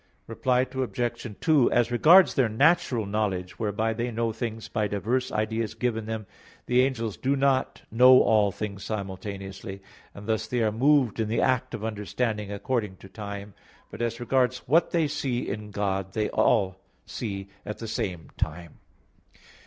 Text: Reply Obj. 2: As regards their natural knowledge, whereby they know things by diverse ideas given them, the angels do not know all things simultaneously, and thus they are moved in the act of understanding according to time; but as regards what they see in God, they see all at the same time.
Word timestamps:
Reply 0.25 0.61
Obj. 0.61 1.27
2: 1.41 1.71
As 1.71 1.91
regards 1.91 2.33
their 2.33 2.49
natural 2.49 3.05
knowledge, 3.05 3.59
whereby 3.59 3.93
they 3.93 4.09
know 4.09 4.31
things 4.33 4.67
by 4.67 4.87
diverse 4.87 5.31
ideas 5.31 5.75
given 5.75 6.07
them, 6.07 6.25
the 6.65 6.81
angels 6.81 7.17
do 7.17 7.35
not 7.35 7.83
know 7.91 8.19
all 8.23 8.51
things 8.51 8.83
simultaneously, 8.83 9.79
and 10.15 10.25
thus 10.25 10.47
they 10.47 10.63
are 10.63 10.71
moved 10.71 11.19
in 11.19 11.27
the 11.29 11.39
act 11.39 11.75
of 11.75 11.85
understanding 11.85 12.51
according 12.51 12.95
to 12.97 13.09
time; 13.09 13.53
but 13.91 14.01
as 14.01 14.19
regards 14.19 14.63
what 14.67 14.89
they 14.89 15.07
see 15.07 15.47
in 15.47 15.69
God, 15.69 16.13
they 16.13 16.25
see 16.31 16.31
all 16.31 16.79
at 17.63 17.77
the 17.77 17.87
same 17.87 18.31
time. 18.37 18.79